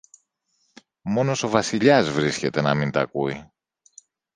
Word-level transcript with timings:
Μόνος 1.01 1.43
ο 1.43 1.49
Βασιλιάς 1.49 2.09
βρίσκεται 2.09 2.61
να 2.61 2.73
μην 2.75 2.91
τ' 2.91 2.97
ακούει 2.97 3.51